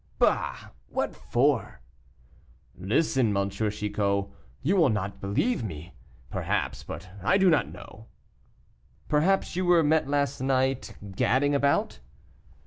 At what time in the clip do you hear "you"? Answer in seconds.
4.63-4.75, 9.55-9.63